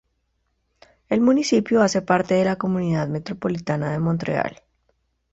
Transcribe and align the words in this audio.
El 1.09 1.21
municipio 1.21 1.83
hace 1.83 2.01
parte 2.01 2.33
de 2.33 2.43
la 2.43 2.55
Comunidad 2.55 3.07
metropolitana 3.07 3.91
de 3.91 3.99
Montreal. 3.99 4.63